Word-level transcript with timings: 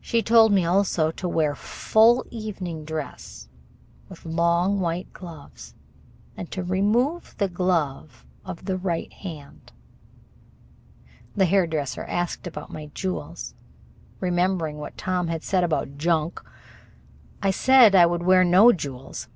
She 0.00 0.22
told 0.22 0.52
me 0.52 0.64
also 0.64 1.10
to 1.10 1.28
wear 1.28 1.56
full 1.56 2.24
evening 2.30 2.84
dress, 2.84 3.48
with 4.08 4.24
long 4.24 4.78
white 4.78 5.12
gloves, 5.12 5.74
and 6.36 6.48
to 6.52 6.62
remove 6.62 7.34
the 7.38 7.48
glove 7.48 8.24
of 8.44 8.66
the 8.66 8.76
right 8.76 9.12
hand. 9.12 9.72
The 11.34 11.46
hairdresser 11.46 12.04
asked 12.04 12.46
about 12.46 12.70
my 12.72 12.86
jewels. 12.94 13.54
Remembering 14.20 14.78
what 14.78 14.96
Tom 14.96 15.26
had 15.26 15.42
said 15.42 15.64
about 15.64 15.98
"junk", 15.98 16.40
I 17.42 17.50
said 17.50 17.96
I 17.96 18.06
would 18.06 18.22
wear 18.22 18.44
no 18.44 18.70
jewels. 18.70 19.26